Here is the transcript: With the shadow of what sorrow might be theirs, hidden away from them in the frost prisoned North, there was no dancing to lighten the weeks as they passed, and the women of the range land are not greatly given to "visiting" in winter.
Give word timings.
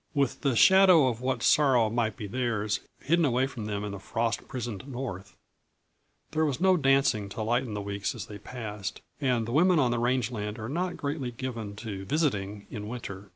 With 0.15 0.41
the 0.41 0.55
shadow 0.55 1.05
of 1.09 1.21
what 1.21 1.43
sorrow 1.43 1.87
might 1.91 2.17
be 2.17 2.25
theirs, 2.25 2.79
hidden 3.03 3.23
away 3.23 3.45
from 3.45 3.67
them 3.67 3.83
in 3.83 3.91
the 3.91 3.99
frost 3.99 4.47
prisoned 4.47 4.87
North, 4.87 5.37
there 6.31 6.43
was 6.43 6.59
no 6.59 6.75
dancing 6.75 7.29
to 7.29 7.43
lighten 7.43 7.75
the 7.75 7.81
weeks 7.83 8.15
as 8.15 8.25
they 8.25 8.39
passed, 8.39 9.01
and 9.19 9.45
the 9.45 9.51
women 9.51 9.77
of 9.77 9.91
the 9.91 9.99
range 9.99 10.31
land 10.31 10.57
are 10.57 10.69
not 10.69 10.97
greatly 10.97 11.29
given 11.29 11.75
to 11.75 12.05
"visiting" 12.05 12.65
in 12.71 12.87
winter. 12.87 13.29